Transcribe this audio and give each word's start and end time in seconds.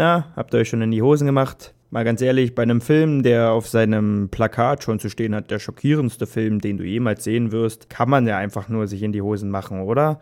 Na, 0.00 0.32
habt 0.34 0.54
ihr 0.54 0.60
euch 0.60 0.70
schon 0.70 0.80
in 0.80 0.92
die 0.92 1.02
Hosen 1.02 1.26
gemacht? 1.26 1.74
Mal 1.92 2.04
ganz 2.04 2.22
ehrlich, 2.22 2.54
bei 2.54 2.62
einem 2.62 2.80
Film, 2.80 3.24
der 3.24 3.50
auf 3.50 3.66
seinem 3.66 4.28
Plakat 4.30 4.84
schon 4.84 5.00
zu 5.00 5.10
stehen 5.10 5.34
hat, 5.34 5.50
der 5.50 5.58
schockierendste 5.58 6.28
Film, 6.28 6.60
den 6.60 6.78
du 6.78 6.84
jemals 6.84 7.24
sehen 7.24 7.50
wirst, 7.50 7.90
kann 7.90 8.08
man 8.08 8.28
ja 8.28 8.38
einfach 8.38 8.68
nur 8.68 8.86
sich 8.86 9.02
in 9.02 9.10
die 9.10 9.22
Hosen 9.22 9.50
machen, 9.50 9.80
oder? 9.80 10.20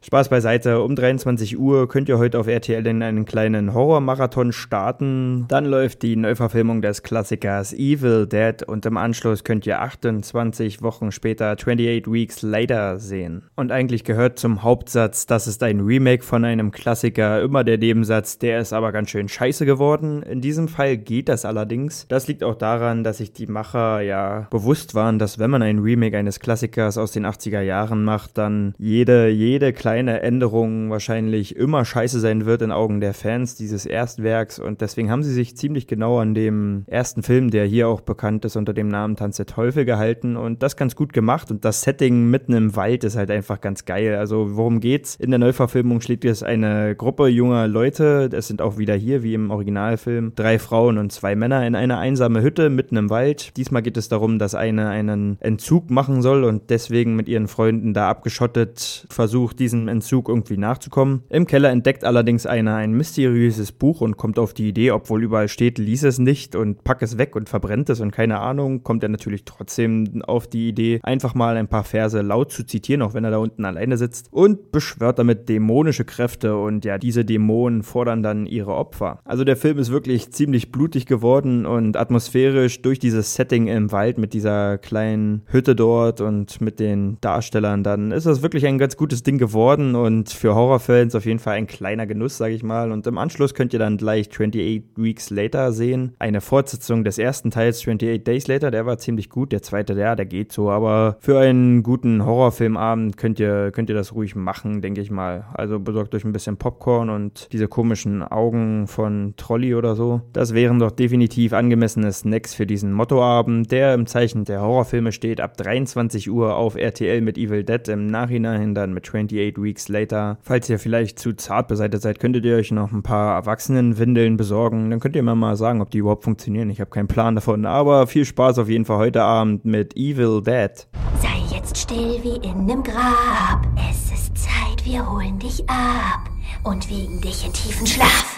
Spaß 0.00 0.28
beiseite, 0.28 0.80
um 0.80 0.94
23 0.94 1.58
Uhr 1.58 1.88
könnt 1.88 2.08
ihr 2.08 2.18
heute 2.18 2.38
auf 2.38 2.46
RTL 2.46 2.86
in 2.86 3.02
einen 3.02 3.24
kleinen 3.24 3.74
Horrormarathon 3.74 4.52
starten. 4.52 5.46
Dann 5.48 5.64
läuft 5.64 6.02
die 6.02 6.14
Neuverfilmung 6.14 6.82
des 6.82 7.02
Klassikers 7.02 7.72
Evil 7.72 8.26
Dead 8.26 8.62
und 8.62 8.86
im 8.86 8.96
Anschluss 8.96 9.42
könnt 9.42 9.66
ihr 9.66 9.80
28 9.80 10.82
Wochen 10.82 11.10
später 11.10 11.50
28 11.50 12.12
Weeks 12.12 12.42
Later 12.42 12.98
sehen. 12.98 13.42
Und 13.56 13.72
eigentlich 13.72 14.04
gehört 14.04 14.38
zum 14.38 14.62
Hauptsatz, 14.62 15.26
das 15.26 15.48
ist 15.48 15.62
ein 15.64 15.80
Remake 15.80 16.22
von 16.22 16.44
einem 16.44 16.70
Klassiker, 16.70 17.42
immer 17.42 17.64
der 17.64 17.78
Nebensatz, 17.78 18.38
der 18.38 18.60
ist 18.60 18.72
aber 18.72 18.92
ganz 18.92 19.10
schön 19.10 19.28
scheiße 19.28 19.66
geworden. 19.66 20.22
In 20.22 20.40
diesem 20.40 20.68
Fall 20.68 20.96
geht 20.98 21.28
das 21.28 21.44
allerdings. 21.44 22.06
Das 22.08 22.28
liegt 22.28 22.44
auch 22.44 22.54
daran, 22.54 23.04
dass 23.04 23.18
sich 23.18 23.32
die 23.32 23.46
Macher 23.46 24.00
ja 24.00 24.46
bewusst 24.50 24.94
waren, 24.94 25.18
dass 25.18 25.38
wenn 25.38 25.50
man 25.50 25.62
ein 25.62 25.78
Remake 25.78 26.16
eines 26.16 26.40
Klassikers 26.40 26.98
aus 26.98 27.12
den 27.12 27.26
80er 27.26 27.60
Jahren 27.60 28.04
macht, 28.04 28.38
dann 28.38 28.74
jede, 28.78 29.28
jede 29.28 29.72
kleine 29.72 30.20
Änderung 30.20 30.90
wahrscheinlich 30.90 31.56
immer 31.56 31.84
scheiße 31.84 32.20
sein 32.20 32.46
wird 32.46 32.62
in 32.62 32.72
Augen 32.72 33.00
der 33.00 33.14
Fans 33.14 33.54
dieses 33.54 33.86
Erstwerks 33.86 34.58
und 34.58 34.80
deswegen 34.80 35.10
haben 35.10 35.22
sie 35.22 35.32
sich 35.32 35.56
ziemlich 35.56 35.86
genau 35.86 36.18
an 36.18 36.34
dem 36.34 36.84
ersten 36.86 37.22
Film, 37.22 37.50
der 37.50 37.66
hier 37.66 37.88
auch 37.88 38.00
bekannt 38.00 38.44
ist 38.44 38.56
unter 38.56 38.72
dem 38.72 38.88
Namen 38.88 39.16
Tanz 39.16 39.36
der 39.36 39.46
Teufel 39.46 39.84
gehalten 39.84 40.36
und 40.36 40.62
das 40.62 40.76
ganz 40.76 40.96
gut 40.96 41.12
gemacht 41.12 41.50
und 41.50 41.64
das 41.64 41.82
Setting 41.82 42.30
mitten 42.30 42.52
im 42.52 42.76
Wald 42.76 43.04
ist 43.04 43.16
halt 43.16 43.30
einfach 43.30 43.60
ganz 43.60 43.84
geil. 43.84 44.16
Also 44.16 44.56
worum 44.56 44.80
geht's? 44.80 45.16
In 45.16 45.30
der 45.30 45.38
Neuverfilmung 45.38 46.00
schlägt 46.00 46.24
es 46.24 46.42
eine 46.42 46.94
Gruppe 46.96 47.28
junger 47.28 47.68
Leute, 47.68 48.30
es 48.32 48.48
sind 48.48 48.62
auch 48.62 48.78
wieder 48.78 48.94
hier 48.94 49.22
wie 49.22 49.34
im 49.34 49.50
Originalfilm, 49.50 50.32
drei 50.34 50.58
Frauen 50.58 50.87
und 50.96 51.12
zwei 51.12 51.36
Männer 51.36 51.66
in 51.66 51.74
eine 51.74 51.98
einsame 51.98 52.40
Hütte 52.40 52.70
mitten 52.70 52.96
im 52.96 53.10
Wald. 53.10 53.56
Diesmal 53.58 53.82
geht 53.82 53.98
es 53.98 54.08
darum, 54.08 54.38
dass 54.38 54.54
eine 54.54 54.88
einen 54.88 55.36
Entzug 55.40 55.90
machen 55.90 56.22
soll 56.22 56.44
und 56.44 56.70
deswegen 56.70 57.16
mit 57.16 57.28
ihren 57.28 57.48
Freunden 57.48 57.92
da 57.92 58.08
abgeschottet 58.08 59.06
versucht, 59.10 59.58
diesem 59.58 59.88
Entzug 59.88 60.28
irgendwie 60.28 60.56
nachzukommen. 60.56 61.24
Im 61.28 61.46
Keller 61.46 61.70
entdeckt 61.70 62.04
allerdings 62.04 62.46
einer 62.46 62.76
ein 62.76 62.92
mysteriöses 62.92 63.72
Buch 63.72 64.00
und 64.00 64.16
kommt 64.16 64.38
auf 64.38 64.54
die 64.54 64.68
Idee, 64.68 64.92
obwohl 64.92 65.22
überall 65.22 65.48
steht, 65.48 65.78
lies 65.78 66.04
es 66.04 66.18
nicht 66.18 66.56
und 66.56 66.84
pack 66.84 67.02
es 67.02 67.18
weg 67.18 67.36
und 67.36 67.48
verbrennt 67.48 67.90
es 67.90 68.00
und 68.00 68.12
keine 68.12 68.38
Ahnung, 68.38 68.82
kommt 68.82 69.02
er 69.02 69.08
natürlich 69.08 69.44
trotzdem 69.44 70.22
auf 70.22 70.46
die 70.46 70.68
Idee, 70.68 71.00
einfach 71.02 71.34
mal 71.34 71.56
ein 71.56 71.68
paar 71.68 71.84
Verse 71.84 72.20
laut 72.20 72.52
zu 72.52 72.64
zitieren, 72.64 73.02
auch 73.02 73.14
wenn 73.14 73.24
er 73.24 73.32
da 73.32 73.38
unten 73.38 73.64
alleine 73.64 73.96
sitzt 73.96 74.28
und 74.30 74.70
beschwört 74.70 75.18
damit 75.18 75.48
dämonische 75.48 76.04
Kräfte 76.04 76.56
und 76.56 76.84
ja, 76.84 76.98
diese 76.98 77.24
Dämonen 77.24 77.82
fordern 77.82 78.22
dann 78.22 78.46
ihre 78.46 78.74
Opfer. 78.74 79.20
Also 79.24 79.44
der 79.44 79.56
Film 79.56 79.78
ist 79.78 79.90
wirklich 79.90 80.32
ziemlich 80.32 80.70
blutig 80.78 81.06
geworden 81.06 81.66
und 81.66 81.96
atmosphärisch 81.96 82.82
durch 82.82 83.00
dieses 83.00 83.34
Setting 83.34 83.66
im 83.66 83.90
Wald 83.90 84.16
mit 84.16 84.32
dieser 84.32 84.78
kleinen 84.78 85.42
Hütte 85.46 85.74
dort 85.74 86.20
und 86.20 86.60
mit 86.60 86.78
den 86.78 87.18
Darstellern, 87.20 87.82
dann 87.82 88.12
ist 88.12 88.26
das 88.26 88.42
wirklich 88.42 88.64
ein 88.64 88.78
ganz 88.78 88.96
gutes 88.96 89.24
Ding 89.24 89.38
geworden 89.38 89.96
und 89.96 90.30
für 90.30 90.54
Horrorfans 90.54 91.16
auf 91.16 91.26
jeden 91.26 91.40
Fall 91.40 91.56
ein 91.56 91.66
kleiner 91.66 92.06
Genuss, 92.06 92.38
sage 92.38 92.54
ich 92.54 92.62
mal. 92.62 92.92
Und 92.92 93.08
im 93.08 93.18
Anschluss 93.18 93.54
könnt 93.54 93.72
ihr 93.72 93.80
dann 93.80 93.96
gleich 93.96 94.28
28 94.30 94.84
Weeks 94.96 95.30
Later 95.30 95.72
sehen. 95.72 96.14
Eine 96.20 96.40
Fortsetzung 96.40 97.02
des 97.02 97.18
ersten 97.18 97.50
Teils 97.50 97.80
28 97.80 98.22
Days 98.22 98.46
Later, 98.46 98.70
der 98.70 98.86
war 98.86 98.98
ziemlich 98.98 99.30
gut. 99.30 99.50
Der 99.50 99.62
zweite, 99.62 99.96
der, 99.96 100.14
der 100.14 100.26
geht 100.26 100.52
so. 100.52 100.70
Aber 100.70 101.16
für 101.18 101.40
einen 101.40 101.82
guten 101.82 102.24
Horrorfilmabend 102.24 103.16
könnt 103.16 103.40
ihr, 103.40 103.72
könnt 103.72 103.88
ihr 103.88 103.96
das 103.96 104.14
ruhig 104.14 104.36
machen, 104.36 104.80
denke 104.80 105.00
ich 105.00 105.10
mal. 105.10 105.46
Also 105.54 105.80
besorgt 105.80 106.14
euch 106.14 106.24
ein 106.24 106.32
bisschen 106.32 106.56
Popcorn 106.56 107.10
und 107.10 107.48
diese 107.52 107.66
komischen 107.66 108.22
Augen 108.22 108.86
von 108.86 109.34
Trolley 109.36 109.74
oder 109.74 109.96
so. 109.96 110.20
Das 110.32 110.54
wären 110.68 110.80
doch 110.80 110.90
definitiv 110.90 111.54
angemessene 111.54 112.12
Snacks 112.12 112.52
für 112.52 112.66
diesen 112.66 112.92
Mottoabend, 112.92 113.72
der 113.72 113.94
im 113.94 114.06
Zeichen 114.06 114.44
der 114.44 114.60
Horrorfilme 114.60 115.12
steht, 115.12 115.40
ab 115.40 115.56
23 115.56 116.30
Uhr 116.30 116.56
auf 116.56 116.76
RTL 116.76 117.22
mit 117.22 117.38
Evil 117.38 117.64
Dead, 117.64 117.88
im 117.88 118.06
Nachhinein 118.06 118.74
dann 118.74 118.92
mit 118.92 119.08
28 119.08 119.56
Weeks 119.56 119.88
Later. 119.88 120.36
Falls 120.42 120.68
ihr 120.68 120.78
vielleicht 120.78 121.18
zu 121.18 121.32
zart 121.32 121.68
beseitigt 121.68 122.02
seid, 122.02 122.20
könntet 122.20 122.44
ihr 122.44 122.56
euch 122.56 122.70
noch 122.70 122.92
ein 122.92 123.02
paar 123.02 123.36
Erwachsenenwindeln 123.36 124.36
besorgen. 124.36 124.90
Dann 124.90 125.00
könnt 125.00 125.16
ihr 125.16 125.22
mir 125.22 125.34
mal 125.34 125.56
sagen, 125.56 125.80
ob 125.80 125.90
die 125.90 125.98
überhaupt 125.98 126.24
funktionieren. 126.24 126.68
Ich 126.68 126.82
habe 126.82 126.90
keinen 126.90 127.08
Plan 127.08 127.34
davon. 127.34 127.64
Aber 127.64 128.06
viel 128.06 128.26
Spaß 128.26 128.58
auf 128.58 128.68
jeden 128.68 128.84
Fall 128.84 128.98
heute 128.98 129.22
Abend 129.22 129.64
mit 129.64 129.96
Evil 129.96 130.42
Dead. 130.42 130.86
Sei 131.22 131.56
jetzt 131.56 131.78
still 131.78 132.20
wie 132.22 132.46
in 132.46 132.66
nem 132.66 132.82
Grab. 132.82 133.66
Es 133.90 134.12
ist 134.12 134.36
Zeit, 134.36 134.84
wir 134.84 135.10
holen 135.10 135.38
dich 135.38 135.64
ab 135.70 136.28
und 136.62 136.90
wiegen 136.90 137.22
dich 137.22 137.46
in 137.46 137.54
tiefen 137.54 137.86
Schlaf. 137.86 138.37